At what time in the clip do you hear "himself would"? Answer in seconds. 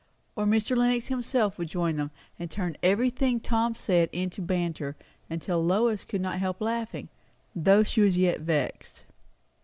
1.09-1.67